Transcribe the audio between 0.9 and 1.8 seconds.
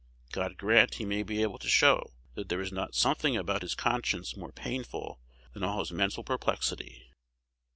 he may be able to